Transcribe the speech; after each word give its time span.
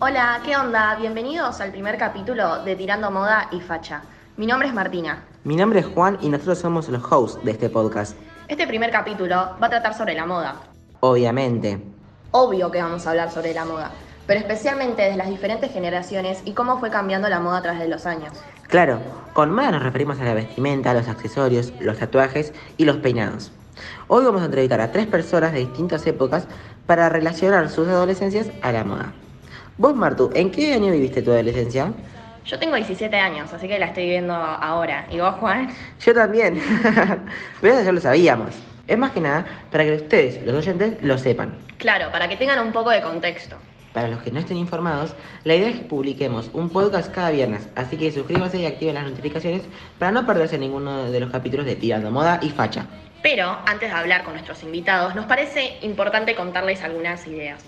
Hola, 0.00 0.40
¿qué 0.44 0.54
onda? 0.54 0.96
Bienvenidos 0.96 1.62
al 1.62 1.70
primer 1.70 1.96
capítulo 1.96 2.62
de 2.62 2.76
Tirando 2.76 3.10
Moda 3.10 3.48
y 3.50 3.60
Facha. 3.60 4.02
Mi 4.36 4.46
nombre 4.46 4.68
es 4.68 4.74
Martina. 4.74 5.24
Mi 5.44 5.56
nombre 5.56 5.80
es 5.80 5.86
Juan 5.86 6.18
y 6.20 6.28
nosotros 6.28 6.58
somos 6.58 6.90
los 6.90 7.02
hosts 7.10 7.42
de 7.42 7.52
este 7.52 7.70
podcast. 7.70 8.14
Este 8.48 8.66
primer 8.66 8.90
capítulo 8.90 9.34
va 9.34 9.66
a 9.66 9.70
tratar 9.70 9.94
sobre 9.94 10.14
la 10.14 10.26
moda. 10.26 10.56
Obviamente. 11.00 11.80
Obvio 12.32 12.70
que 12.70 12.82
vamos 12.82 13.06
a 13.06 13.10
hablar 13.10 13.30
sobre 13.30 13.54
la 13.54 13.64
moda, 13.64 13.90
pero 14.26 14.38
especialmente 14.38 15.02
de 15.02 15.16
las 15.16 15.30
diferentes 15.30 15.72
generaciones 15.72 16.42
y 16.44 16.52
cómo 16.52 16.78
fue 16.78 16.90
cambiando 16.90 17.30
la 17.30 17.40
moda 17.40 17.58
a 17.58 17.62
través 17.62 17.80
de 17.80 17.88
los 17.88 18.04
años. 18.04 18.34
Claro, 18.64 19.00
con 19.32 19.54
moda 19.54 19.70
nos 19.70 19.82
referimos 19.82 20.20
a 20.20 20.24
la 20.24 20.34
vestimenta, 20.34 20.92
los 20.92 21.08
accesorios, 21.08 21.72
los 21.80 21.98
tatuajes 21.98 22.52
y 22.76 22.84
los 22.84 22.98
peinados. 22.98 23.52
Hoy 24.08 24.22
vamos 24.22 24.42
a 24.42 24.46
entrevistar 24.46 24.82
a 24.82 24.92
tres 24.92 25.06
personas 25.06 25.54
de 25.54 25.60
distintas 25.60 26.06
épocas 26.06 26.46
para 26.86 27.08
relacionar 27.08 27.70
sus 27.70 27.88
adolescencias 27.88 28.48
a 28.60 28.70
la 28.72 28.84
moda. 28.84 29.14
Vos, 29.78 29.94
Martu, 29.94 30.28
¿en 30.34 30.50
qué 30.50 30.74
año 30.74 30.90
viviste 30.90 31.22
tu 31.22 31.30
adolescencia? 31.30 31.92
Yo 32.44 32.58
tengo 32.58 32.74
17 32.74 33.14
años, 33.16 33.52
así 33.52 33.68
que 33.68 33.78
la 33.78 33.86
estoy 33.86 34.06
viviendo 34.06 34.34
ahora. 34.34 35.06
¿Y 35.08 35.20
vos, 35.20 35.36
Juan? 35.36 35.72
Yo 36.04 36.12
también. 36.12 36.60
Pero 37.60 37.80
ya 37.84 37.92
lo 37.92 38.00
sabíamos. 38.00 38.56
Es 38.88 38.98
más 38.98 39.12
que 39.12 39.20
nada 39.20 39.46
para 39.70 39.84
que 39.84 39.92
ustedes, 39.92 40.44
los 40.44 40.56
oyentes, 40.56 41.00
lo 41.00 41.16
sepan. 41.16 41.56
Claro, 41.76 42.10
para 42.10 42.28
que 42.28 42.34
tengan 42.36 42.58
un 42.58 42.72
poco 42.72 42.90
de 42.90 43.00
contexto. 43.00 43.54
Para 43.92 44.08
los 44.08 44.20
que 44.20 44.32
no 44.32 44.40
estén 44.40 44.56
informados, 44.56 45.14
la 45.44 45.54
idea 45.54 45.68
es 45.68 45.76
que 45.76 45.84
publiquemos 45.84 46.50
un 46.54 46.70
podcast 46.70 47.14
cada 47.14 47.30
viernes, 47.30 47.68
así 47.76 47.96
que 47.96 48.10
suscríbanse 48.10 48.58
y 48.58 48.66
activen 48.66 48.96
las 48.96 49.04
notificaciones 49.04 49.62
para 50.00 50.10
no 50.10 50.26
perderse 50.26 50.58
ninguno 50.58 51.08
de 51.08 51.20
los 51.20 51.30
capítulos 51.30 51.66
de 51.66 51.76
Tirando 51.76 52.10
Moda 52.10 52.40
y 52.42 52.50
Facha. 52.50 52.86
Pero 53.22 53.56
antes 53.64 53.90
de 53.90 53.96
hablar 53.96 54.24
con 54.24 54.32
nuestros 54.32 54.60
invitados, 54.64 55.14
nos 55.14 55.26
parece 55.26 55.78
importante 55.82 56.34
contarles 56.34 56.82
algunas 56.82 57.24
ideas. 57.28 57.64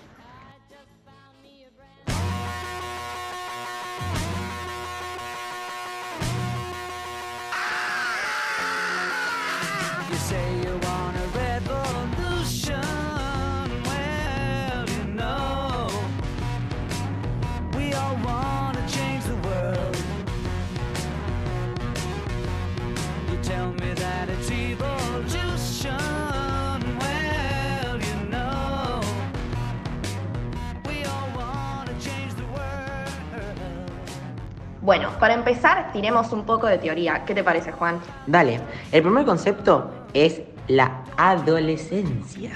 Bueno, 34.83 35.11
para 35.21 35.35
empezar, 35.35 35.93
tiremos 35.93 36.33
un 36.33 36.45
poco 36.45 36.67
de 36.67 36.79
teoría. 36.79 37.25
¿Qué 37.27 37.35
te 37.35 37.45
parece, 37.45 37.71
Juan? 37.71 38.01
Dale, 38.27 38.61
el 38.93 39.03
primer 39.03 39.27
concepto 39.27 39.91
es 40.15 40.41
la 40.69 41.05
adolescencia. 41.19 42.53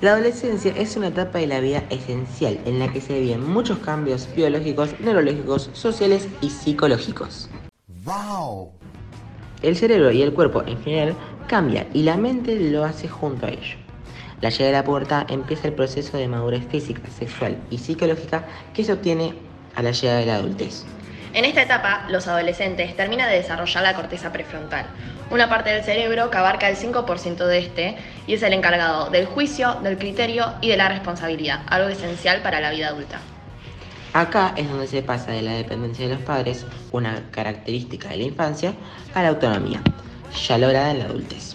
La 0.00 0.12
adolescencia 0.12 0.72
es 0.76 0.96
una 0.96 1.08
etapa 1.08 1.38
de 1.38 1.48
la 1.48 1.58
vida 1.58 1.82
esencial 1.90 2.60
en 2.64 2.78
la 2.78 2.92
que 2.92 3.00
se 3.00 3.18
viven 3.18 3.44
muchos 3.50 3.78
cambios 3.78 4.28
biológicos, 4.36 5.00
neurológicos, 5.00 5.70
sociales 5.72 6.28
y 6.42 6.50
psicológicos. 6.50 7.50
Wow. 8.04 8.70
El 9.62 9.74
cerebro 9.74 10.12
y 10.12 10.22
el 10.22 10.32
cuerpo 10.32 10.62
en 10.64 10.80
general 10.82 11.16
cambian 11.48 11.88
y 11.92 12.04
la 12.04 12.16
mente 12.16 12.54
lo 12.70 12.84
hace 12.84 13.08
junto 13.08 13.46
a 13.46 13.48
ello. 13.48 13.76
La 14.42 14.50
llegada 14.50 14.66
de 14.66 14.72
la 14.78 14.84
pubertad 14.84 15.26
empieza 15.28 15.66
el 15.66 15.74
proceso 15.74 16.18
de 16.18 16.28
madurez 16.28 16.64
física, 16.68 17.02
sexual 17.10 17.56
y 17.70 17.78
psicológica 17.78 18.46
que 18.74 18.84
se 18.84 18.92
obtiene 18.92 19.34
a 19.74 19.82
la 19.82 19.90
llegada 19.90 20.20
de 20.20 20.26
la 20.26 20.36
adultez. 20.36 20.84
En 21.36 21.44
esta 21.44 21.60
etapa, 21.60 22.06
los 22.08 22.26
adolescentes 22.28 22.96
terminan 22.96 23.28
de 23.28 23.36
desarrollar 23.36 23.82
la 23.82 23.92
corteza 23.92 24.32
prefrontal, 24.32 24.86
una 25.30 25.50
parte 25.50 25.68
del 25.68 25.84
cerebro 25.84 26.30
que 26.30 26.38
abarca 26.38 26.66
el 26.66 26.76
5% 26.76 27.44
de 27.44 27.58
este 27.58 27.96
y 28.26 28.32
es 28.32 28.42
el 28.42 28.54
encargado 28.54 29.10
del 29.10 29.26
juicio, 29.26 29.74
del 29.82 29.98
criterio 29.98 30.54
y 30.62 30.70
de 30.70 30.78
la 30.78 30.88
responsabilidad, 30.88 31.60
algo 31.66 31.90
esencial 31.90 32.40
para 32.40 32.60
la 32.60 32.70
vida 32.70 32.88
adulta. 32.88 33.20
Acá 34.14 34.54
es 34.56 34.66
donde 34.66 34.86
se 34.86 35.02
pasa 35.02 35.30
de 35.30 35.42
la 35.42 35.52
dependencia 35.52 36.08
de 36.08 36.14
los 36.14 36.22
padres, 36.22 36.64
una 36.90 37.30
característica 37.32 38.08
de 38.08 38.16
la 38.16 38.22
infancia, 38.22 38.72
a 39.12 39.22
la 39.22 39.28
autonomía, 39.28 39.82
ya 40.48 40.56
lograda 40.56 40.90
en 40.92 41.00
la 41.00 41.04
adultez. 41.04 41.54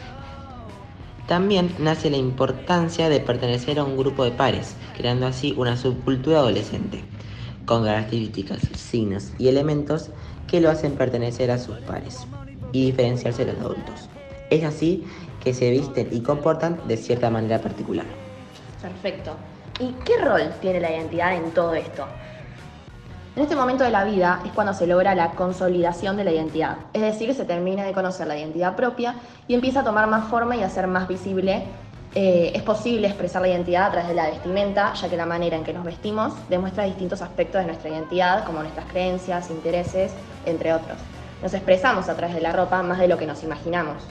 También 1.28 1.74
nace 1.80 2.12
la 2.12 2.18
importancia 2.18 3.10
de 3.10 3.20
pertenecer 3.20 3.80
a 3.80 3.84
un 3.84 3.98
grupo 3.98 4.26
de 4.26 4.32
pares, 4.32 4.76
creando 4.96 5.26
así 5.26 5.56
una 5.58 5.76
subcultura 5.76 6.38
adolescente, 6.38 7.04
con 7.66 7.86
características, 7.86 8.62
signos 8.76 9.32
y 9.38 9.48
elementos 9.48 10.10
que 10.48 10.62
lo 10.62 10.70
hacen 10.70 10.94
pertenecer 10.94 11.52
a 11.52 11.58
sus 11.58 11.78
pares 11.80 12.26
y 12.72 12.86
diferenciarse 12.86 13.46
de 13.46 13.54
los 13.54 13.62
adultos. 13.62 14.10
Es 14.50 14.64
así 14.64 15.06
que 15.44 15.54
se 15.54 15.72
visten 15.72 16.10
y 16.12 16.22
comportan 16.22 16.80
de 16.88 16.98
cierta 16.98 17.30
manera 17.30 17.60
particular. 17.60 18.06
Perfecto. 18.82 19.36
¿Y 19.80 19.94
qué 20.06 20.18
rol 20.18 20.52
tiene 20.62 20.80
la 20.80 20.92
identidad 20.92 21.36
en 21.36 21.52
todo 21.52 21.74
esto? 21.74 22.06
En 23.36 23.44
este 23.44 23.56
momento 23.56 23.86
de 23.86 23.92
la 23.92 24.04
vida 24.04 24.42
es 24.46 24.52
cuando 24.52 24.74
se 24.74 24.86
logra 24.86 25.16
la 25.16 25.32
consolidación 25.32 26.18
de 26.18 26.26
la 26.26 26.34
identidad, 26.34 26.78
es 26.92 27.02
decir, 27.02 27.34
se 27.34 27.46
termina 27.46 27.86
de 27.86 27.94
conocer 27.94 28.28
la 28.28 28.38
identidad 28.38 28.76
propia 28.76 29.16
y 29.48 29.54
empieza 29.54 29.80
a 29.80 29.84
tomar 29.86 30.08
más 30.08 30.28
forma 30.28 30.58
y 30.58 30.64
a 30.64 30.70
ser 30.70 30.88
más 30.88 31.08
visible. 31.08 31.64
Eh, 32.14 32.52
es 32.54 32.62
posible 32.64 33.08
expresar 33.08 33.42
la 33.42 33.48
identidad 33.48 33.86
a 33.86 33.92
través 33.92 34.10
de 34.10 34.16
la 34.16 34.30
vestimenta, 34.30 34.94
ya 34.94 35.10
que 35.10 35.16
la 35.16 35.26
manera 35.26 35.56
en 35.56 35.64
que 35.64 35.72
nos 35.72 35.86
vestimos 35.86 36.34
demuestra 36.50 36.84
distintos 36.84 37.22
aspectos 37.22 37.62
de 37.62 37.68
nuestra 37.68 37.90
identidad, 37.90 38.44
como 38.44 38.62
nuestras 38.62 38.86
creencias, 38.88 39.50
intereses, 39.50 40.12
entre 40.46 40.74
otros. 40.74 40.98
Nos 41.42 41.54
expresamos 41.54 42.10
a 42.10 42.16
través 42.18 42.36
de 42.36 42.42
la 42.42 42.52
ropa 42.52 42.84
más 42.84 43.00
de 43.00 43.08
lo 43.08 43.18
que 43.18 43.26
nos 43.26 43.44
imaginamos. 43.44 44.04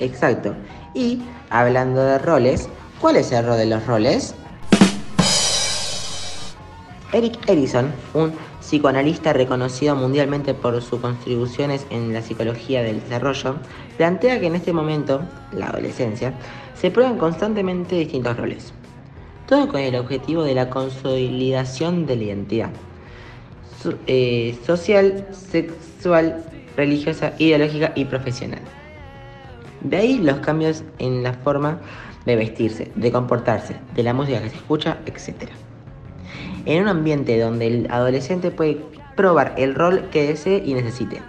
Exacto. 0.00 0.54
Y 0.92 1.22
hablando 1.48 2.04
de 2.04 2.18
roles, 2.18 2.68
¿cuál 3.00 3.16
es 3.16 3.32
el 3.32 3.46
rol 3.46 3.56
de 3.56 3.66
los 3.66 3.86
roles? 3.86 4.34
Eric 7.12 7.48
Erikson, 7.48 7.90
un 8.12 8.34
psicoanalista 8.64 9.34
reconocido 9.34 9.94
mundialmente 9.94 10.54
por 10.54 10.80
sus 10.80 11.00
contribuciones 11.00 11.86
en 11.90 12.14
la 12.14 12.22
psicología 12.22 12.82
del 12.82 13.00
desarrollo, 13.00 13.56
plantea 13.98 14.40
que 14.40 14.46
en 14.46 14.54
este 14.54 14.72
momento, 14.72 15.20
la 15.52 15.66
adolescencia, 15.66 16.32
se 16.74 16.90
prueban 16.90 17.18
constantemente 17.18 17.96
distintos 17.96 18.36
roles. 18.36 18.72
Todo 19.46 19.68
con 19.68 19.80
el 19.80 19.94
objetivo 19.96 20.42
de 20.42 20.54
la 20.54 20.70
consolidación 20.70 22.06
de 22.06 22.16
la 22.16 22.22
identidad 22.22 22.70
eh, 24.06 24.58
social, 24.64 25.26
sexual, 25.30 26.42
religiosa, 26.74 27.34
ideológica 27.38 27.92
y 27.94 28.06
profesional. 28.06 28.62
De 29.82 29.98
ahí 29.98 30.18
los 30.18 30.38
cambios 30.38 30.84
en 30.98 31.22
la 31.22 31.34
forma 31.34 31.80
de 32.24 32.36
vestirse, 32.36 32.90
de 32.94 33.12
comportarse, 33.12 33.76
de 33.94 34.02
la 34.02 34.14
música 34.14 34.40
que 34.40 34.48
se 34.48 34.56
escucha, 34.56 34.96
etc. 35.04 35.50
En 36.66 36.82
un 36.82 36.88
ambiente 36.88 37.38
donde 37.38 37.66
el 37.66 37.86
adolescente 37.90 38.50
puede 38.50 38.84
probar 39.16 39.54
el 39.58 39.74
rol 39.74 40.08
que 40.10 40.26
desee 40.26 40.62
y 40.64 40.74
necesite. 40.74 41.22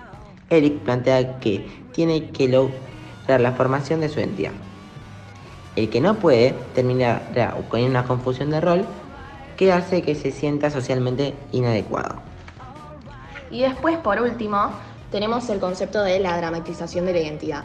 Eric 0.50 0.80
plantea 0.80 1.40
que 1.40 1.66
tiene 1.92 2.30
que 2.30 2.48
lograr 2.48 3.42
la 3.42 3.52
formación 3.54 4.02
de 4.02 4.10
su 4.10 4.20
identidad. 4.20 4.52
El 5.76 5.90
que 5.90 6.00
no 6.00 6.16
puede 6.16 6.54
terminará 6.74 7.56
con 7.70 7.82
una 7.82 8.06
confusión 8.06 8.50
de 8.50 8.62
rol 8.62 8.86
que 9.58 9.72
hace 9.72 10.02
que 10.02 10.16
se 10.16 10.32
sienta 10.32 10.70
socialmente 10.70 11.34
inadecuado. 11.52 12.16
Y 13.52 13.62
después, 13.62 13.98
por 13.98 14.22
último, 14.22 14.72
tenemos 15.12 15.50
el 15.50 15.60
concepto 15.60 16.02
de 16.04 16.20
la 16.20 16.38
dramatización 16.38 17.06
de 17.06 17.14
la 17.14 17.20
identidad. 17.20 17.64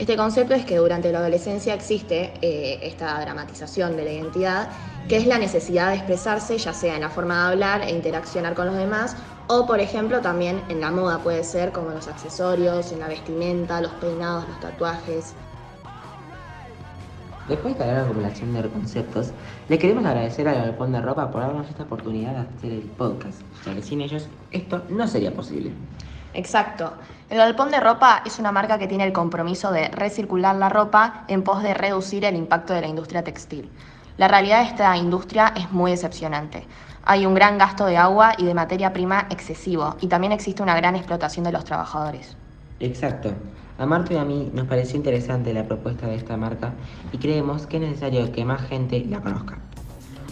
Este 0.00 0.16
concepto 0.16 0.54
es 0.54 0.64
que 0.64 0.78
durante 0.78 1.12
la 1.12 1.18
adolescencia 1.18 1.74
existe 1.74 2.32
eh, 2.40 2.78
esta 2.82 3.20
dramatización 3.20 3.98
de 3.98 4.04
la 4.04 4.12
identidad, 4.12 4.68
que 5.10 5.18
es 5.18 5.26
la 5.26 5.36
necesidad 5.36 5.90
de 5.90 5.96
expresarse, 5.96 6.56
ya 6.56 6.72
sea 6.72 6.94
en 6.94 7.02
la 7.02 7.10
forma 7.10 7.34
de 7.34 7.52
hablar 7.52 7.82
e 7.82 7.90
interaccionar 7.90 8.54
con 8.54 8.64
los 8.64 8.76
demás, 8.76 9.14
o 9.46 9.66
por 9.66 9.78
ejemplo 9.78 10.22
también 10.22 10.62
en 10.70 10.80
la 10.80 10.90
moda 10.90 11.18
puede 11.18 11.44
ser, 11.44 11.70
como 11.70 11.90
los 11.90 12.08
accesorios, 12.08 12.92
en 12.92 13.00
la 13.00 13.08
vestimenta, 13.08 13.82
los 13.82 13.92
peinados, 13.92 14.48
los 14.48 14.58
tatuajes. 14.60 15.34
Después 17.46 17.78
de 17.78 17.84
la 17.84 18.04
acumulación 18.04 18.54
de 18.54 18.70
conceptos, 18.70 19.32
le 19.68 19.78
queremos 19.78 20.06
agradecer 20.06 20.48
al 20.48 20.62
Galpón 20.62 20.92
de 20.92 21.02
Ropa 21.02 21.30
por 21.30 21.42
darnos 21.42 21.68
esta 21.68 21.82
oportunidad 21.82 22.32
de 22.32 22.38
hacer 22.38 22.72
el 22.72 22.88
podcast, 22.96 23.42
ya 23.66 23.74
que 23.74 23.82
sin 23.82 24.00
ellos 24.00 24.28
esto 24.50 24.82
no 24.88 25.06
sería 25.06 25.34
posible. 25.34 25.72
Exacto. 26.34 26.92
El 27.28 27.38
galpón 27.38 27.70
de 27.70 27.80
ropa 27.80 28.22
es 28.24 28.38
una 28.38 28.52
marca 28.52 28.78
que 28.78 28.88
tiene 28.88 29.04
el 29.04 29.12
compromiso 29.12 29.70
de 29.70 29.88
recircular 29.88 30.54
la 30.56 30.68
ropa 30.68 31.24
en 31.28 31.42
pos 31.42 31.62
de 31.62 31.74
reducir 31.74 32.24
el 32.24 32.36
impacto 32.36 32.72
de 32.74 32.80
la 32.80 32.88
industria 32.88 33.22
textil. 33.22 33.70
La 34.16 34.28
realidad 34.28 34.62
de 34.62 34.68
esta 34.68 34.96
industria 34.96 35.52
es 35.56 35.70
muy 35.70 35.92
decepcionante. 35.92 36.66
Hay 37.04 37.26
un 37.26 37.34
gran 37.34 37.56
gasto 37.56 37.86
de 37.86 37.96
agua 37.96 38.34
y 38.36 38.44
de 38.44 38.54
materia 38.54 38.92
prima 38.92 39.26
excesivo 39.30 39.96
y 40.00 40.08
también 40.08 40.32
existe 40.32 40.62
una 40.62 40.76
gran 40.76 40.96
explotación 40.96 41.44
de 41.44 41.52
los 41.52 41.64
trabajadores. 41.64 42.36
Exacto. 42.80 43.32
A 43.78 43.86
Marta 43.86 44.12
y 44.12 44.16
a 44.18 44.24
mí 44.24 44.50
nos 44.52 44.66
pareció 44.66 44.96
interesante 44.96 45.54
la 45.54 45.64
propuesta 45.64 46.06
de 46.06 46.16
esta 46.16 46.36
marca 46.36 46.74
y 47.12 47.18
creemos 47.18 47.66
que 47.66 47.78
es 47.78 47.82
necesario 47.82 48.30
que 48.30 48.44
más 48.44 48.60
gente 48.62 49.04
la 49.08 49.20
conozca. 49.20 49.58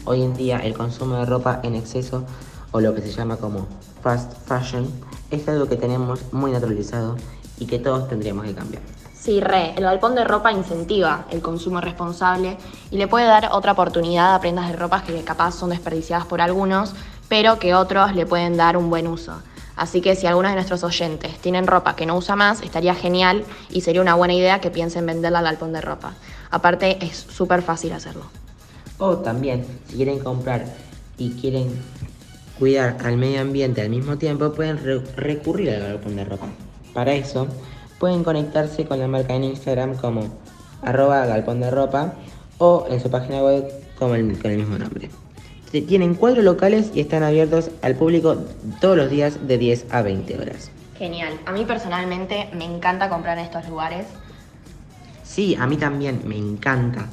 Hoy 0.05 0.23
en 0.23 0.35
día 0.35 0.59
el 0.59 0.75
consumo 0.75 1.15
de 1.17 1.25
ropa 1.25 1.61
en 1.63 1.75
exceso, 1.75 2.27
o 2.73 2.81
lo 2.81 2.95
que 2.95 3.03
se 3.03 3.13
llama 3.13 3.37
como 3.37 3.67
fast 4.03 4.33
fashion, 4.47 4.89
es 5.31 5.49
algo 5.49 5.67
que 5.67 5.77
tenemos 5.77 6.33
muy 6.33 6.53
naturalizado 6.53 7.17
y 7.59 7.67
que 7.67 7.79
todos 7.79 8.09
tendríamos 8.09 8.45
que 8.45 8.55
cambiar. 8.55 8.83
Sí, 9.15 9.41
re, 9.41 9.75
el 9.77 9.83
galpón 9.83 10.15
de 10.15 10.25
ropa 10.25 10.53
incentiva 10.53 11.27
el 11.31 11.43
consumo 11.43 11.81
responsable 11.81 12.57
y 12.91 12.97
le 12.97 13.09
puede 13.09 13.27
dar 13.27 13.51
otra 13.53 13.73
oportunidad 13.73 14.35
a 14.35 14.41
prendas 14.41 14.69
de 14.69 14.77
ropa 14.77 15.03
que 15.03 15.23
capaz 15.23 15.53
son 15.53 15.71
desperdiciadas 15.71 16.25
por 16.25 16.41
algunos, 16.41 16.95
pero 17.29 17.59
que 17.59 17.75
otros 17.75 18.15
le 18.15 18.27
pueden 18.27 18.57
dar 18.57 18.77
un 18.77 18.91
buen 18.91 19.07
uso. 19.07 19.35
Así 19.77 20.01
que 20.01 20.17
si 20.17 20.27
algunos 20.27 20.51
de 20.51 20.57
nuestros 20.57 20.83
oyentes 20.83 21.39
tienen 21.39 21.67
ropa 21.67 21.95
que 21.95 22.07
no 22.07 22.17
usa 22.17 22.37
más, 22.37 22.63
estaría 22.63 22.95
genial 22.95 23.45
y 23.71 23.83
sería 23.83 24.01
una 24.01 24.15
buena 24.15 24.35
idea 24.35 24.61
que 24.61 24.71
piensen 24.71 25.07
venderla 25.07 25.39
al 25.39 25.45
galpón 25.45 25.73
de 25.73 25.81
ropa. 25.81 26.15
Aparte, 26.51 26.99
es 27.05 27.17
súper 27.17 27.63
fácil 27.63 27.93
hacerlo. 27.93 28.25
O 28.99 29.19
también, 29.19 29.67
si 29.89 29.97
quieren 29.97 30.19
comprar 30.19 30.65
y 31.17 31.31
quieren 31.33 31.81
cuidar 32.59 32.97
al 33.05 33.17
medio 33.17 33.41
ambiente 33.41 33.81
al 33.83 33.91
mismo 33.91 34.19
tiempo, 34.19 34.53
pueden 34.53 34.79
re- 34.83 35.03
recurrir 35.17 35.71
al 35.71 35.81
galpón 35.83 36.17
de 36.17 36.25
ropa. 36.25 36.47
Para 36.93 37.13
eso, 37.15 37.47
pueden 37.99 38.25
conectarse 38.25 38.85
con 38.87 38.99
la 38.99 39.09
marca 39.09 39.35
en 39.35 39.45
Instagram 39.45 39.97
como 39.97 40.27
arroba 40.83 41.27
galpón 41.27 41.61
de 41.61 41.71
ropa 41.71 42.15
o 42.59 42.87
en 42.91 43.01
su 43.01 43.11
página 43.11 43.43
web 43.43 43.65
como 43.99 44.15
el- 44.15 44.39
con 44.41 44.51
el 44.51 44.59
mismo 44.59 44.79
nombre. 44.79 45.11
Tienen 45.71 46.15
cuatro 46.15 46.41
locales 46.43 46.91
y 46.95 47.01
están 47.01 47.23
abiertos 47.23 47.71
al 47.83 47.95
público 47.95 48.37
todos 48.81 48.97
los 48.97 49.11
días 49.11 49.47
de 49.47 49.59
10 49.59 49.87
a 49.91 50.01
20 50.03 50.39
horas. 50.39 50.71
Genial. 50.97 51.35
A 51.47 51.53
mí 51.53 51.65
personalmente 51.67 52.49
me 52.57 52.65
encanta 52.65 53.09
comprar 53.11 53.39
en 53.39 53.45
estos 53.45 53.69
lugares. 53.69 54.07
Sí, 55.23 55.57
a 55.61 55.67
mí 55.67 55.77
también 55.77 56.23
me 56.25 56.37
encanta. 56.39 57.07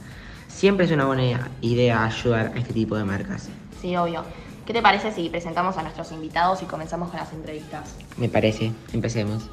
Siempre 0.47 0.85
es 0.85 0.91
una 0.91 1.05
buena 1.05 1.49
idea 1.61 2.05
ayudar 2.05 2.53
a 2.55 2.57
este 2.57 2.73
tipo 2.73 2.95
de 2.95 3.03
marcas. 3.03 3.49
Sí, 3.81 3.95
obvio. 3.97 4.23
¿Qué 4.65 4.73
te 4.73 4.81
parece 4.81 5.11
si 5.11 5.29
presentamos 5.29 5.77
a 5.77 5.83
nuestros 5.83 6.11
invitados 6.11 6.63
y 6.63 6.65
comenzamos 6.65 7.09
con 7.09 7.19
las 7.19 7.31
entrevistas? 7.33 7.95
Me 8.17 8.29
parece. 8.29 8.71
Empecemos. 8.93 9.43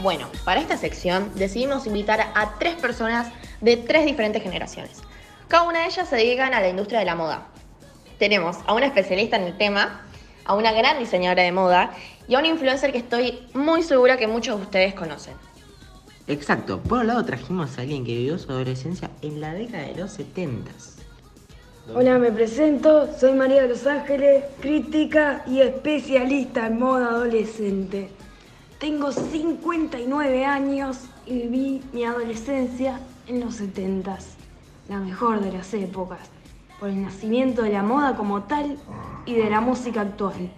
Bueno, 0.00 0.28
para 0.44 0.60
esta 0.60 0.76
sección 0.76 1.32
decidimos 1.34 1.86
invitar 1.86 2.20
a 2.34 2.54
tres 2.58 2.76
personas 2.76 3.32
de 3.60 3.76
tres 3.76 4.06
diferentes 4.06 4.42
generaciones. 4.42 5.02
Cada 5.48 5.64
una 5.64 5.80
de 5.80 5.86
ellas 5.86 6.08
se 6.08 6.14
dedican 6.14 6.54
a 6.54 6.60
la 6.60 6.68
industria 6.68 7.00
de 7.00 7.04
la 7.04 7.16
moda. 7.16 7.48
Tenemos 8.18 8.58
a 8.66 8.74
una 8.74 8.86
especialista 8.86 9.36
en 9.36 9.42
el 9.42 9.56
tema, 9.56 10.02
a 10.44 10.54
una 10.54 10.70
gran 10.70 11.00
diseñadora 11.00 11.42
de 11.42 11.50
moda 11.50 11.90
y 12.28 12.36
a 12.36 12.38
un 12.38 12.46
influencer 12.46 12.92
que 12.92 12.98
estoy 12.98 13.40
muy 13.54 13.82
segura 13.82 14.16
que 14.16 14.28
muchos 14.28 14.58
de 14.58 14.62
ustedes 14.62 14.94
conocen. 14.94 15.34
Exacto. 16.28 16.80
Por 16.80 16.98
un 16.98 17.08
lado 17.08 17.24
trajimos 17.24 17.76
a 17.76 17.80
alguien 17.80 18.04
que 18.04 18.14
vivió 18.14 18.38
su 18.38 18.52
adolescencia 18.52 19.10
en 19.22 19.40
la 19.40 19.52
década 19.52 19.84
de 19.84 19.96
los 19.96 20.12
70 20.12 20.70
Hola, 21.94 22.18
me 22.18 22.30
presento, 22.30 23.08
soy 23.18 23.32
María 23.32 23.62
de 23.62 23.68
los 23.68 23.86
Ángeles, 23.86 24.44
crítica 24.60 25.42
y 25.46 25.60
especialista 25.60 26.66
en 26.66 26.78
moda 26.78 27.08
adolescente. 27.08 28.10
Tengo 28.78 29.10
59 29.10 30.44
años 30.44 30.98
y 31.26 31.34
viví 31.34 31.82
mi 31.92 32.04
adolescencia 32.04 33.00
en 33.26 33.40
los 33.40 33.60
70s, 33.60 34.24
la 34.88 34.98
mejor 34.98 35.40
de 35.40 35.52
las 35.52 35.74
épocas, 35.74 36.20
por 36.78 36.88
el 36.88 37.02
nacimiento 37.02 37.62
de 37.62 37.70
la 37.72 37.82
moda 37.82 38.14
como 38.16 38.42
tal 38.44 38.78
y 39.26 39.34
de 39.34 39.50
la 39.50 39.60
música 39.60 40.02
actual. 40.02 40.50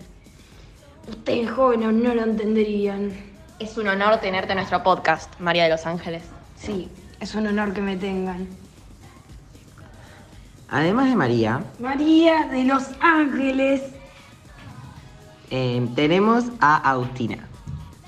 Ustedes 1.08 1.50
jóvenes 1.50 1.94
no 1.94 2.14
lo 2.14 2.22
entenderían. 2.22 3.10
Es 3.58 3.78
un 3.78 3.88
honor 3.88 4.18
tenerte 4.18 4.52
en 4.52 4.58
nuestro 4.58 4.82
podcast, 4.82 5.32
María 5.40 5.64
de 5.64 5.70
los 5.70 5.86
Ángeles. 5.86 6.22
Sí, 6.56 6.88
es 7.20 7.34
un 7.34 7.46
honor 7.46 7.72
que 7.72 7.80
me 7.80 7.96
tengan. 7.96 8.46
Además 10.68 11.08
de 11.08 11.16
María, 11.16 11.64
María 11.80 12.46
de 12.46 12.64
los 12.64 12.84
Ángeles. 13.00 13.82
eh, 15.50 15.88
tenemos 15.96 16.44
a 16.60 16.76
Agustina. 16.90 17.49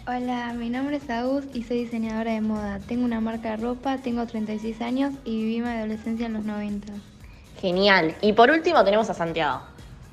Hola, 0.05 0.53
mi 0.55 0.69
nombre 0.69 0.97
es 0.97 1.09
Agus 1.09 1.45
y 1.55 1.63
soy 1.63 1.85
diseñadora 1.85 2.33
de 2.33 2.41
moda. 2.41 2.81
Tengo 2.89 3.05
una 3.05 3.21
marca 3.21 3.53
de 3.53 3.59
ropa, 3.59 3.99
tengo 3.99 4.27
36 4.27 4.81
años 4.81 5.15
y 5.25 5.37
viví 5.37 5.61
mi 5.61 5.69
adolescencia 5.69 6.27
en 6.27 6.33
los 6.33 6.45
90. 6.45 6.93
Genial. 7.61 8.17
Y 8.21 8.33
por 8.33 8.51
último 8.51 8.83
tenemos 8.83 9.09
a 9.11 9.15
Santiago. 9.15 9.61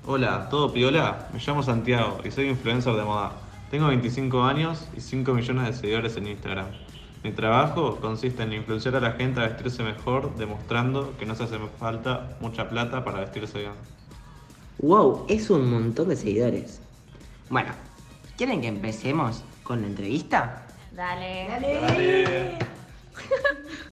Hola, 0.06 0.48
¿todo 0.52 0.72
piola? 0.72 1.28
Me 1.34 1.40
llamo 1.40 1.64
Santiago 1.64 2.20
y 2.24 2.30
soy 2.30 2.50
influencer 2.50 2.94
de 2.94 3.04
moda. 3.04 3.32
Tengo 3.72 3.88
25 3.88 4.44
años 4.44 4.88
y 4.96 5.02
5 5.02 5.34
millones 5.34 5.66
de 5.66 5.74
seguidores 5.74 6.16
en 6.18 6.28
Instagram. 6.28 6.68
Mi 7.24 7.32
trabajo 7.32 7.96
consiste 8.00 8.44
en 8.44 8.54
influenciar 8.54 8.96
a 8.96 9.00
la 9.00 9.14
gente 9.14 9.40
a 9.40 9.48
vestirse 9.48 9.82
mejor, 9.82 10.36
demostrando 10.36 11.18
que 11.18 11.26
no 11.26 11.34
se 11.34 11.46
hace 11.46 11.58
falta 11.80 12.38
mucha 12.42 12.70
plata 12.70 13.04
para 13.04 13.22
vestirse 13.22 13.58
bien. 13.58 13.74
Wow, 14.84 15.26
es 15.30 15.50
un 15.50 15.72
montón 15.72 16.10
de 16.10 16.16
seguidores. 16.16 16.80
Bueno, 17.50 17.72
¿quieren 18.38 18.62
que 18.62 18.68
empecemos 18.68 19.44
con 19.70 19.82
la 19.82 19.88
entrevista? 19.88 20.66
Dale. 20.92 21.48
Después 21.62 22.60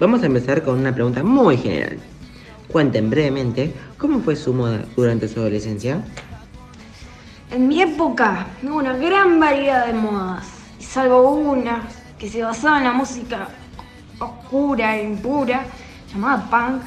vamos 0.00 0.22
a 0.22 0.26
empezar 0.26 0.62
con 0.62 0.78
una 0.78 0.94
pregunta 0.94 1.22
muy 1.22 1.58
general. 1.58 1.98
Cuenten 2.72 3.10
brevemente 3.10 3.74
cómo 3.98 4.20
fue 4.20 4.34
su 4.34 4.54
moda 4.54 4.84
durante 4.96 5.28
su 5.28 5.38
adolescencia. 5.40 6.02
En 7.50 7.68
mi 7.68 7.82
época 7.82 8.46
hubo 8.62 8.76
una 8.76 8.96
gran 8.96 9.38
variedad 9.38 9.86
de 9.86 9.92
modas, 9.92 10.46
y 10.78 10.84
salvo 10.84 11.32
una 11.32 11.82
que 12.18 12.28
se 12.28 12.42
basaba 12.42 12.78
en 12.78 12.84
la 12.84 12.92
música 12.92 13.48
oscura 14.18 14.96
e 14.96 15.04
impura, 15.04 15.64
llamada 16.12 16.48
punk, 16.48 16.82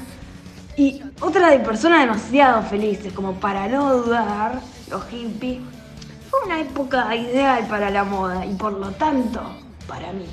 y 0.75 1.03
otra 1.21 1.51
de 1.51 1.59
personas 1.59 2.01
demasiado 2.01 2.63
felices, 2.63 3.13
como 3.13 3.33
para 3.33 3.67
no 3.67 3.97
dudar, 3.97 4.59
los 4.89 5.05
hippies. 5.05 5.59
Fue 6.31 6.39
una 6.45 6.61
época 6.61 7.15
ideal 7.15 7.67
para 7.67 7.91
la 7.91 8.03
moda 8.03 8.43
y 8.45 8.53
por 8.55 8.73
lo 8.73 8.89
tanto, 8.91 9.41
para 9.87 10.11
mí. 10.13 10.25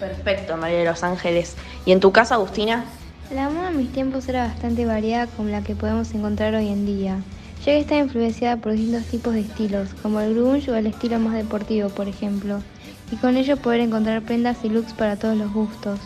Perfecto, 0.00 0.56
María 0.56 0.78
de 0.78 0.84
los 0.86 1.04
Ángeles. 1.04 1.54
¿Y 1.84 1.90
en 1.90 1.98
tu 1.98 2.12
casa, 2.12 2.36
Agustina? 2.36 2.84
La 3.34 3.50
moda 3.50 3.70
en 3.70 3.78
mis 3.78 3.90
tiempos 3.90 4.28
era 4.28 4.46
bastante 4.46 4.86
variada 4.86 5.26
como 5.26 5.48
la 5.48 5.64
que 5.64 5.74
podemos 5.74 6.14
encontrar 6.14 6.54
hoy 6.54 6.68
en 6.68 6.86
día. 6.86 7.18
ya 7.58 7.72
que 7.72 7.78
está 7.78 7.96
influenciada 7.96 8.56
por 8.56 8.72
distintos 8.72 9.04
tipos 9.06 9.34
de 9.34 9.40
estilos, 9.40 9.88
como 10.02 10.20
el 10.20 10.34
grunge 10.34 10.70
o 10.70 10.74
el 10.74 10.86
estilo 10.86 11.18
más 11.18 11.34
deportivo, 11.34 11.88
por 11.90 12.08
ejemplo, 12.08 12.60
y 13.10 13.16
con 13.16 13.36
ello 13.36 13.56
poder 13.56 13.80
encontrar 13.80 14.22
prendas 14.22 14.58
y 14.64 14.68
looks 14.68 14.92
para 14.92 15.16
todos 15.16 15.36
los 15.36 15.52
gustos. 15.52 16.00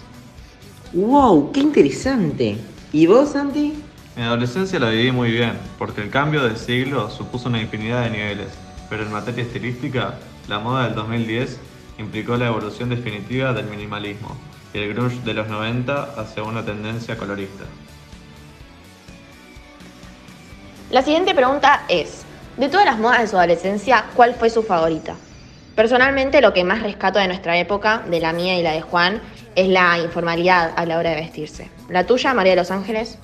¡Wow! 0.93 1.53
¡Qué 1.53 1.61
interesante! 1.61 2.59
¿Y 2.93 3.07
vos, 3.07 3.31
Santi? 3.31 3.73
Mi 4.17 4.23
adolescencia 4.23 4.79
la 4.79 4.91
viví 4.91 5.13
muy 5.13 5.31
bien, 5.31 5.53
porque 5.79 6.03
el 6.03 6.11
cambio 6.11 6.43
de 6.47 6.57
siglo 6.57 7.11
supuso 7.11 7.49
una 7.49 7.61
infinidad 7.61 8.05
de 8.05 8.11
niveles, 8.11 8.49
pero 8.91 9.03
en 9.03 9.13
materia 9.13 9.43
estilística, 9.43 10.15
la 10.49 10.59
moda 10.59 10.85
del 10.85 10.95
2010 10.95 11.59
implicó 11.99 12.37
la 12.37 12.49
evolución 12.49 12.91
definitiva 12.91 13.55
del 13.55 13.67
minimalismo 13.67 14.37
y 14.77 14.79
el 14.79 14.93
grunge 14.93 15.21
de 15.25 15.33
los 15.33 15.49
90 15.49 16.03
hacia 16.19 16.43
una 16.43 16.63
tendencia 16.63 17.17
colorista. 17.17 17.65
La 20.91 21.03
siguiente 21.03 21.35
pregunta 21.35 21.85
es, 21.89 22.25
de 22.59 22.69
todas 22.69 22.85
las 22.85 22.99
modas 22.99 23.21
de 23.21 23.29
su 23.29 23.39
adolescencia, 23.39 24.05
¿cuál 24.15 24.35
fue 24.35 24.51
su 24.51 24.63
favorita? 24.63 25.15
Personalmente 25.75 26.43
lo 26.43 26.53
que 26.53 26.63
más 26.63 26.83
rescato 26.83 27.19
de 27.19 27.27
nuestra 27.27 27.59
época, 27.59 28.05
de 28.07 28.21
la 28.21 28.35
mía 28.35 28.59
y 28.59 28.63
la 28.63 28.73
de 28.73 28.83
Juan, 28.83 29.23
es 29.55 29.69
la 29.69 29.99
informalidad 29.99 30.75
a 30.77 30.85
la 30.85 30.99
hora 30.99 31.11
de 31.11 31.17
vestirse. 31.17 31.71
¿La 31.89 32.05
tuya, 32.05 32.35
María 32.35 32.53
de 32.53 32.57
los 32.57 32.71
Ángeles? 32.71 33.19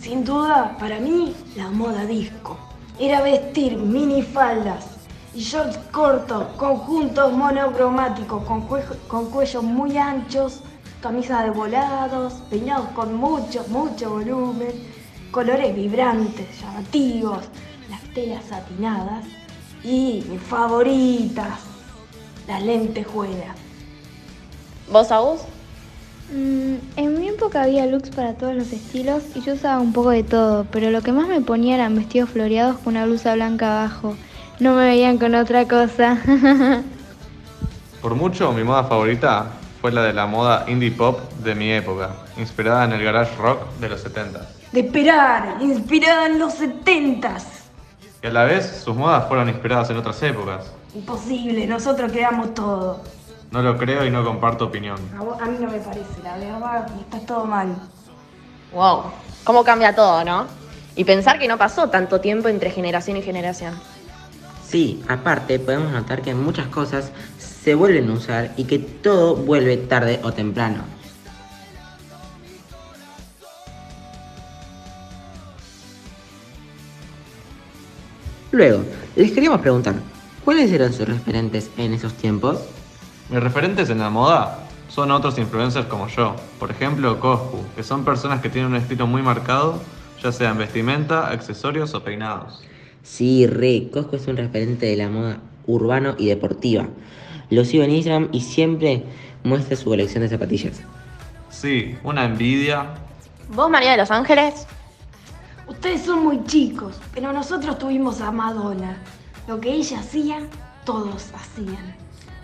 Sin 0.00 0.24
duda, 0.24 0.76
para 0.80 0.98
mí, 0.98 1.34
la 1.56 1.68
moda 1.70 2.06
disco. 2.06 2.58
Era 2.98 3.20
vestir 3.20 3.76
minifaldas 3.76 4.93
y 5.34 5.40
shorts 5.40 5.76
cortos, 5.90 6.44
conjuntos 6.56 7.32
monocromáticos 7.32 8.44
con, 8.44 8.68
cue- 8.68 8.84
con 9.08 9.30
cuellos 9.30 9.62
muy 9.62 9.96
anchos, 9.98 10.60
camisas 11.00 11.44
de 11.44 11.50
volados, 11.50 12.34
peinados 12.50 12.88
con 12.90 13.14
mucho, 13.16 13.64
mucho 13.68 14.10
volumen, 14.10 14.72
colores 15.30 15.74
vibrantes, 15.74 16.46
llamativos, 16.60 17.40
las 17.90 18.00
telas 18.14 18.44
satinadas 18.48 19.24
y 19.82 20.24
mis 20.30 20.40
favoritas, 20.40 21.58
las 22.46 22.62
lentejuelas. 22.62 23.56
¿Vos, 24.90 25.10
Agus? 25.10 25.40
Mm, 26.32 26.74
en 26.96 27.20
mi 27.20 27.28
época 27.28 27.62
había 27.64 27.86
looks 27.86 28.10
para 28.10 28.34
todos 28.34 28.54
los 28.54 28.72
estilos 28.72 29.22
y 29.34 29.40
yo 29.42 29.54
usaba 29.54 29.80
un 29.80 29.92
poco 29.92 30.10
de 30.10 30.22
todo, 30.22 30.64
pero 30.70 30.90
lo 30.90 31.02
que 31.02 31.12
más 31.12 31.28
me 31.28 31.40
ponía 31.40 31.74
eran 31.74 31.94
vestidos 31.96 32.30
floreados 32.30 32.78
con 32.78 32.94
una 32.96 33.04
blusa 33.04 33.34
blanca 33.34 33.80
abajo. 33.82 34.14
No 34.60 34.74
me 34.74 34.84
veían 34.86 35.18
con 35.18 35.34
otra 35.34 35.66
cosa. 35.66 36.18
Por 38.00 38.14
mucho, 38.14 38.52
mi 38.52 38.62
moda 38.64 38.84
favorita 38.84 39.46
fue 39.80 39.90
la 39.92 40.02
de 40.02 40.12
la 40.12 40.26
moda 40.26 40.64
indie 40.68 40.90
pop 40.92 41.20
de 41.42 41.54
mi 41.54 41.70
época, 41.72 42.10
inspirada 42.36 42.84
en 42.84 42.92
el 42.92 43.02
garage 43.04 43.34
rock 43.36 43.68
de 43.80 43.88
los 43.88 44.00
70. 44.00 44.40
De 44.72 44.80
esperar, 44.80 45.56
inspirada 45.60 46.26
en 46.26 46.38
los 46.38 46.54
setentas. 46.54 47.46
Y 48.22 48.26
a 48.26 48.30
la 48.30 48.44
vez, 48.44 48.82
sus 48.84 48.94
modas 48.96 49.26
fueron 49.28 49.48
inspiradas 49.48 49.90
en 49.90 49.96
otras 49.98 50.22
épocas. 50.22 50.70
Imposible, 50.94 51.66
nosotros 51.66 52.10
creamos 52.12 52.54
todo. 52.54 53.02
No 53.50 53.62
lo 53.62 53.76
creo 53.76 54.04
y 54.04 54.10
no 54.10 54.24
comparto 54.24 54.64
opinión. 54.66 54.96
A, 55.18 55.22
vos- 55.22 55.40
a 55.40 55.46
mí 55.46 55.56
no 55.60 55.70
me 55.70 55.78
parece, 55.78 56.22
la 56.22 56.36
verdad, 56.36 56.86
está 57.00 57.18
todo 57.26 57.44
mal. 57.44 57.74
Wow, 58.72 59.04
cómo 59.44 59.62
cambia 59.64 59.94
todo, 59.94 60.24
¿no? 60.24 60.46
Y 60.96 61.04
pensar 61.04 61.38
que 61.38 61.46
no 61.48 61.58
pasó 61.58 61.88
tanto 61.90 62.20
tiempo 62.20 62.48
entre 62.48 62.70
generación 62.70 63.16
y 63.16 63.22
generación. 63.22 63.74
Sí, 64.74 65.00
aparte 65.06 65.60
podemos 65.60 65.92
notar 65.92 66.20
que 66.20 66.34
muchas 66.34 66.66
cosas 66.66 67.12
se 67.38 67.76
vuelven 67.76 68.10
a 68.10 68.14
usar 68.14 68.54
y 68.56 68.64
que 68.64 68.80
todo 68.80 69.36
vuelve 69.36 69.76
tarde 69.76 70.18
o 70.24 70.32
temprano. 70.32 70.82
Luego, 78.50 78.82
les 79.14 79.30
queríamos 79.30 79.60
preguntar, 79.60 79.94
¿cuáles 80.44 80.72
eran 80.72 80.92
sus 80.92 81.06
referentes 81.06 81.70
en 81.76 81.94
esos 81.94 82.14
tiempos? 82.14 82.58
Mis 83.30 83.40
referentes 83.40 83.90
en 83.90 84.00
la 84.00 84.10
moda 84.10 84.58
son 84.88 85.12
otros 85.12 85.38
influencers 85.38 85.86
como 85.86 86.08
yo, 86.08 86.34
por 86.58 86.72
ejemplo 86.72 87.20
Coscu, 87.20 87.64
que 87.76 87.84
son 87.84 88.04
personas 88.04 88.40
que 88.40 88.50
tienen 88.50 88.72
un 88.72 88.78
estilo 88.78 89.06
muy 89.06 89.22
marcado, 89.22 89.80
ya 90.20 90.32
sea 90.32 90.50
en 90.50 90.58
vestimenta, 90.58 91.28
accesorios 91.28 91.94
o 91.94 92.02
peinados. 92.02 92.64
Sí, 93.04 93.46
re, 93.46 93.90
Cosco 93.92 94.16
es 94.16 94.26
un 94.28 94.38
referente 94.38 94.86
de 94.86 94.96
la 94.96 95.10
moda 95.10 95.38
urbano 95.66 96.14
y 96.18 96.28
deportiva. 96.28 96.88
Lo 97.50 97.64
sigo 97.66 97.84
en 97.84 97.90
Instagram 97.90 98.30
y 98.32 98.40
siempre 98.40 99.04
muestra 99.44 99.76
su 99.76 99.84
colección 99.84 100.22
de 100.22 100.30
zapatillas. 100.30 100.80
Sí, 101.50 101.96
una 102.02 102.24
envidia. 102.24 102.94
¿Vos, 103.50 103.70
María 103.70 103.92
de 103.92 103.98
los 103.98 104.10
Ángeles? 104.10 104.66
Ustedes 105.68 106.00
son 106.00 106.24
muy 106.24 106.44
chicos, 106.44 106.98
pero 107.12 107.30
nosotros 107.30 107.78
tuvimos 107.78 108.22
a 108.22 108.32
Madonna. 108.32 108.96
Lo 109.46 109.60
que 109.60 109.74
ella 109.74 109.98
hacía, 110.00 110.38
todos 110.86 111.30
hacían. 111.34 111.94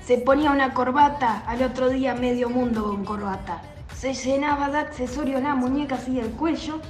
Se 0.04 0.18
ponía 0.18 0.50
una 0.50 0.74
corbata, 0.74 1.42
al 1.46 1.62
otro 1.62 1.88
día 1.88 2.14
medio 2.14 2.50
mundo 2.50 2.84
con 2.84 3.04
corbata. 3.06 3.62
Se 3.96 4.12
llenaba 4.12 4.68
de 4.68 4.78
accesorios 4.78 5.42
la 5.42 5.54
muñeca 5.54 5.94
así 5.94 6.18
el 6.18 6.28
cuello, 6.32 6.80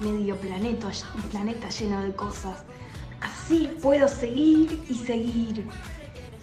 medio 0.00 0.34
planeta, 0.36 0.88
un 1.14 1.22
planeta 1.22 1.68
lleno 1.68 2.02
de 2.02 2.12
cosas. 2.12 2.64
Así 3.22 3.70
puedo 3.80 4.08
seguir 4.08 4.84
y 4.88 4.94
seguir. 4.94 5.66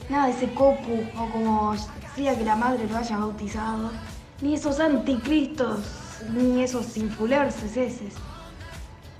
Nada 0.09 0.27
de 0.27 0.31
ese 0.31 0.53
copu, 0.53 1.03
o 1.17 1.29
como 1.29 1.75
decía 2.01 2.35
que 2.37 2.43
la 2.43 2.55
madre 2.55 2.87
lo 2.89 2.97
haya 2.97 3.17
bautizado. 3.17 3.91
Ni 4.41 4.55
esos 4.55 4.79
anticristos, 4.79 5.79
ni 6.33 6.63
esos 6.63 6.97
influencers 6.97 7.77
esos. 7.77 8.13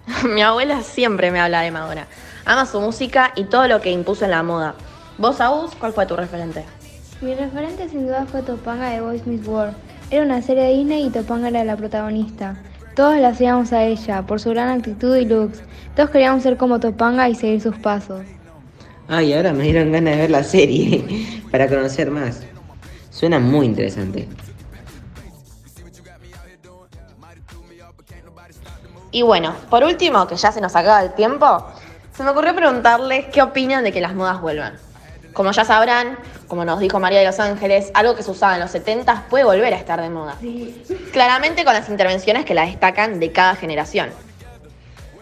Mi 0.23 0.41
abuela 0.41 0.81
siempre 0.81 1.31
me 1.31 1.39
habla 1.39 1.61
de 1.61 1.71
Madonna. 1.71 2.07
Ama 2.45 2.65
su 2.65 2.79
música 2.79 3.31
y 3.35 3.43
todo 3.43 3.67
lo 3.67 3.81
que 3.81 3.91
impuso 3.91 4.25
en 4.25 4.31
la 4.31 4.43
moda. 4.43 4.75
¿Vos, 5.17 5.41
Agus, 5.41 5.75
cuál 5.75 5.93
fue 5.93 6.05
tu 6.05 6.15
referente? 6.15 6.65
Mi 7.21 7.35
referente 7.35 7.89
sin 7.89 8.07
duda 8.07 8.25
fue 8.25 8.41
Topanga 8.41 8.89
de 8.89 9.01
Boys 9.01 9.27
Miss 9.27 9.45
World. 9.45 9.75
Era 10.09 10.23
una 10.23 10.41
serie 10.41 10.63
de 10.63 10.73
Disney 10.73 11.05
y 11.05 11.09
Topanga 11.09 11.49
era 11.49 11.63
la 11.65 11.75
protagonista. 11.75 12.55
Todos 12.99 13.17
la 13.17 13.29
hacíamos 13.29 13.71
a 13.71 13.85
ella, 13.85 14.23
por 14.23 14.41
su 14.41 14.49
gran 14.49 14.67
actitud 14.67 15.15
y 15.15 15.23
looks. 15.23 15.61
Todos 15.95 16.09
queríamos 16.09 16.43
ser 16.43 16.57
como 16.57 16.81
Topanga 16.81 17.29
y 17.29 17.33
seguir 17.33 17.61
sus 17.61 17.77
pasos. 17.77 18.23
Ay, 19.07 19.31
ahora 19.31 19.53
me 19.53 19.63
dieron 19.63 19.93
ganas 19.93 20.15
de 20.15 20.19
ver 20.23 20.29
la 20.29 20.43
serie 20.43 21.41
para 21.49 21.69
conocer 21.69 22.11
más. 22.11 22.41
Suena 23.09 23.39
muy 23.39 23.67
interesante. 23.67 24.27
Y 29.11 29.21
bueno, 29.21 29.55
por 29.69 29.85
último, 29.85 30.27
que 30.27 30.35
ya 30.35 30.51
se 30.51 30.59
nos 30.59 30.75
acaba 30.75 31.01
el 31.01 31.13
tiempo, 31.13 31.65
se 32.11 32.23
me 32.23 32.31
ocurrió 32.31 32.53
preguntarles 32.53 33.27
qué 33.27 33.41
opinan 33.41 33.85
de 33.85 33.93
que 33.93 34.01
las 34.01 34.13
modas 34.13 34.41
vuelvan. 34.41 34.73
Como 35.33 35.51
ya 35.51 35.63
sabrán, 35.63 36.17
como 36.47 36.65
nos 36.65 36.79
dijo 36.79 36.99
María 36.99 37.19
de 37.19 37.25
los 37.25 37.39
Ángeles, 37.39 37.91
algo 37.93 38.15
que 38.15 38.23
se 38.23 38.31
usaba 38.31 38.55
en 38.55 38.61
los 38.61 38.71
70 38.71 39.25
puede 39.29 39.43
volver 39.43 39.73
a 39.73 39.77
estar 39.77 40.01
de 40.01 40.09
moda. 40.09 40.35
Sí. 40.41 40.83
Claramente 41.11 41.63
con 41.63 41.73
las 41.73 41.87
intervenciones 41.89 42.45
que 42.45 42.53
la 42.53 42.65
destacan 42.65 43.19
de 43.19 43.31
cada 43.31 43.55
generación. 43.55 44.09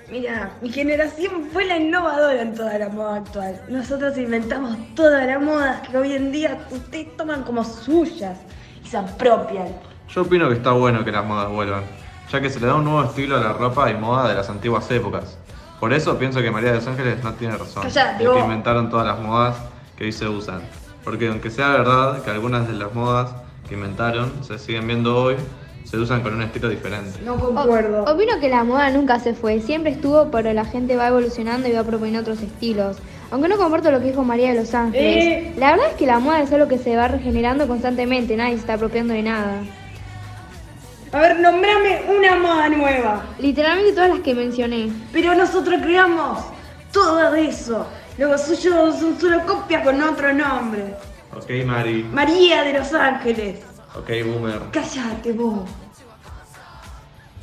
Mira, 0.09 0.51
mi 0.61 0.69
generación 0.69 1.49
fue 1.51 1.65
la 1.65 1.75
innovadora 1.77 2.41
en 2.41 2.55
toda 2.55 2.77
la 2.79 2.87
moda 2.87 3.17
actual. 3.17 3.61
Nosotros 3.67 4.17
inventamos 4.17 4.77
todas 4.95 5.25
las 5.25 5.41
modas 5.41 5.85
que 5.85 5.97
hoy 5.97 6.13
en 6.13 6.31
día 6.31 6.57
ustedes 6.71 7.17
toman 7.17 7.43
como 7.43 7.65
suyas 7.65 8.37
y 8.83 8.87
se 8.87 8.97
apropian. 8.97 9.67
Yo 10.07 10.21
opino 10.21 10.47
que 10.47 10.55
está 10.55 10.71
bueno 10.71 11.03
que 11.03 11.11
las 11.11 11.25
modas 11.25 11.51
vuelvan, 11.51 11.83
ya 12.31 12.39
que 12.39 12.49
se 12.49 12.61
le 12.61 12.67
da 12.67 12.75
un 12.75 12.85
nuevo 12.85 13.03
estilo 13.03 13.35
a 13.35 13.41
la 13.41 13.51
ropa 13.51 13.91
y 13.91 13.95
moda 13.95 14.29
de 14.29 14.35
las 14.35 14.49
antiguas 14.49 14.89
épocas. 14.91 15.37
Por 15.81 15.91
eso 15.91 16.17
pienso 16.17 16.41
que 16.41 16.51
María 16.51 16.69
de 16.69 16.77
los 16.77 16.87
Ángeles 16.87 17.21
no 17.21 17.33
tiene 17.33 17.57
razón, 17.57 17.83
Cállate, 17.83 18.23
de 18.23 18.31
que 18.31 18.39
inventaron 18.39 18.89
todas 18.89 19.05
las 19.05 19.19
modas 19.19 19.57
que 19.97 20.05
hoy 20.05 20.11
se 20.11 20.27
usan. 20.27 20.61
Porque 21.03 21.27
aunque 21.27 21.49
sea 21.49 21.69
verdad 21.69 22.21
que 22.23 22.29
algunas 22.31 22.67
de 22.67 22.73
las 22.73 22.93
modas 22.93 23.31
que 23.67 23.75
inventaron 23.75 24.31
se 24.43 24.57
siguen 24.59 24.87
viendo 24.87 25.15
hoy, 25.17 25.35
se 25.83 25.97
usan 25.97 26.21
con 26.21 26.33
un 26.35 26.41
estilo 26.41 26.67
diferente. 26.69 27.19
No 27.23 27.35
O- 27.35 27.39
concuerdo. 27.55 28.03
opino 28.03 28.39
que 28.41 28.49
la 28.49 28.63
moda 28.63 28.89
nunca 28.89 29.19
se 29.19 29.33
fue, 29.33 29.61
siempre 29.61 29.91
estuvo, 29.91 30.29
pero 30.31 30.51
la 30.53 30.65
gente 30.65 30.97
va 30.97 31.07
evolucionando 31.07 31.67
y 31.67 31.71
va 31.71 31.83
proponiendo 31.83 32.21
otros 32.21 32.41
estilos. 32.41 32.97
Aunque 33.31 33.47
no 33.49 33.57
comparto 33.57 33.91
lo 33.91 33.99
que 33.99 34.05
dijo 34.07 34.23
María 34.23 34.49
de 34.53 34.59
los 34.59 34.73
Ángeles. 34.73 35.25
Eh. 35.25 35.53
La 35.57 35.71
verdad 35.71 35.87
es 35.89 35.95
que 35.95 36.05
la 36.05 36.19
moda 36.19 36.41
es 36.41 36.51
algo 36.51 36.67
que 36.67 36.77
se 36.77 36.95
va 36.95 37.07
regenerando 37.07 37.67
constantemente, 37.67 38.35
nadie 38.37 38.53
se 38.53 38.59
está 38.59 38.73
apropiando 38.73 39.13
de 39.13 39.23
nada. 39.23 39.61
A 41.13 41.19
ver, 41.21 41.39
nombrame 41.39 42.01
una 42.17 42.35
moda 42.37 42.69
nueva. 42.69 43.25
Literalmente 43.39 43.93
todas 43.93 44.09
las 44.09 44.19
que 44.19 44.33
mencioné. 44.35 44.89
Pero 45.13 45.35
nosotros 45.35 45.79
creamos 45.81 46.39
todo 46.91 47.33
eso. 47.35 47.85
Lo 48.17 48.35
suyo 48.37 48.91
son 48.91 49.19
solo 49.19 49.45
copias 49.45 49.83
con 49.83 50.01
otro 50.01 50.33
nombre. 50.33 50.95
Ok, 51.35 51.65
Mari. 51.65 52.03
María 52.03 52.63
de 52.63 52.73
los 52.73 52.91
Ángeles. 52.93 53.59
Ok, 53.95 54.09
Boomer. 54.25 54.61
Cállate 54.71 55.33
vos. 55.33 55.69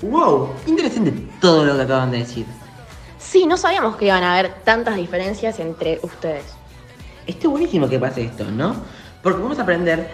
¡Wow! 0.03 0.51
Interesante 0.67 1.13
todo 1.41 1.65
lo 1.65 1.77
que 1.77 1.83
acaban 1.83 2.11
de 2.11 2.19
decir. 2.19 2.45
Sí, 3.19 3.47
no 3.47 3.57
sabíamos 3.57 3.97
que 3.97 4.07
iban 4.07 4.25
a 4.25 4.35
haber 4.35 4.53
tantas 4.65 4.97
diferencias 4.97 5.61
entre 5.61 6.01
ustedes. 6.03 6.45
Está 7.27 7.49
buenísimo 7.49 7.89
que 7.89 7.99
pase 7.99 8.25
esto, 8.25 8.45
¿no? 8.45 8.75
Porque 9.23 9.41
vamos 9.41 9.59
a 9.61 9.63
aprender 9.63 10.11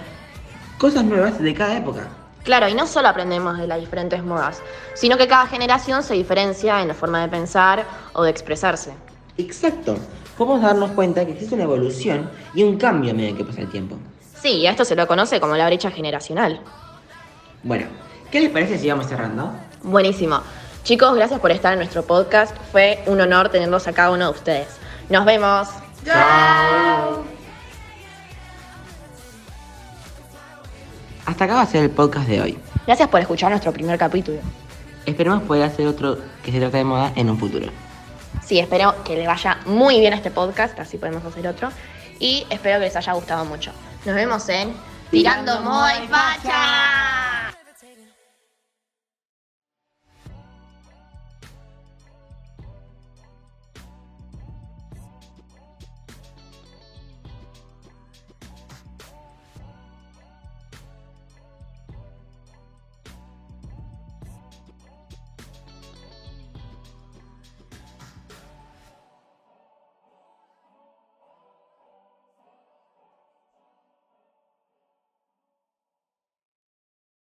cosas 0.79 1.05
nuevas 1.05 1.41
de 1.41 1.55
cada 1.55 1.79
época. 1.79 2.09
Claro, 2.45 2.69
y 2.69 2.75
no 2.75 2.87
solo 2.87 3.09
aprendemos 3.09 3.59
de 3.59 3.67
las 3.67 3.81
diferentes 3.81 4.23
modas, 4.23 4.63
sino 4.95 5.17
que 5.17 5.27
cada 5.27 5.47
generación 5.47 6.03
se 6.03 6.15
diferencia 6.15 6.81
en 6.83 6.89
la 6.89 6.95
forma 6.95 7.21
de 7.23 7.29
pensar 7.29 7.85
o 8.13 8.23
de 8.23 8.31
expresarse. 8.31 8.93
Exacto. 9.39 9.97
Podemos 10.41 10.63
darnos 10.63 10.93
cuenta 10.93 11.27
que 11.27 11.33
existe 11.33 11.55
una 11.55 11.65
evolución 11.65 12.31
y 12.55 12.63
un 12.63 12.79
cambio 12.79 13.11
a 13.11 13.15
medida 13.15 13.37
que 13.37 13.45
pasa 13.45 13.61
el 13.61 13.69
tiempo. 13.69 13.99
Sí, 14.41 14.67
a 14.67 14.71
esto 14.71 14.87
se 14.87 14.97
lo 14.97 15.07
conoce 15.07 15.39
como 15.39 15.55
la 15.55 15.67
brecha 15.67 15.91
generacional. 15.91 16.63
Bueno, 17.63 17.89
¿qué 18.31 18.41
les 18.41 18.49
parece 18.49 18.79
si 18.79 18.89
vamos 18.89 19.07
cerrando? 19.07 19.53
Buenísimo. 19.83 20.41
Chicos, 20.83 21.15
gracias 21.15 21.41
por 21.41 21.51
estar 21.51 21.75
en 21.75 21.81
nuestro 21.81 22.05
podcast. 22.05 22.57
Fue 22.73 23.03
un 23.05 23.21
honor 23.21 23.51
tenerlos 23.51 23.87
a 23.87 23.93
cada 23.93 24.13
uno 24.13 24.25
de 24.25 24.31
ustedes. 24.31 24.69
Nos 25.11 25.27
vemos. 25.27 25.69
Hasta 31.27 31.45
acá 31.45 31.55
va 31.55 31.61
a 31.61 31.67
ser 31.67 31.83
el 31.83 31.91
podcast 31.91 32.27
de 32.27 32.41
hoy. 32.41 32.59
Gracias 32.87 33.11
por 33.11 33.21
escuchar 33.21 33.51
nuestro 33.51 33.75
primer 33.75 33.99
capítulo. 33.99 34.39
Esperemos 35.05 35.43
poder 35.43 35.65
hacer 35.65 35.87
otro 35.87 36.17
que 36.43 36.51
se 36.51 36.59
trata 36.61 36.79
de 36.79 36.85
moda 36.85 37.13
en 37.15 37.29
un 37.29 37.37
futuro. 37.37 37.90
Sí, 38.45 38.59
espero 38.59 39.03
que 39.05 39.17
le 39.17 39.27
vaya 39.27 39.59
muy 39.67 40.01
bien 40.01 40.13
a 40.13 40.17
este 40.17 40.31
podcast, 40.31 40.79
así 40.79 40.99
podemos 40.99 41.25
hacer 41.25 41.47
otro. 41.47 41.71
Y 42.19 42.47
espero 42.51 42.79
que 42.79 42.87
les 42.87 42.97
haya 42.97 43.13
gustado 43.13 43.45
mucho. 43.45 43.73
Nos 44.05 44.15
vemos 44.15 44.49
en 44.49 44.75
Tirando 45.11 45.61
Moda 45.61 46.03
y 46.03 46.09
Facha. 46.09 47.30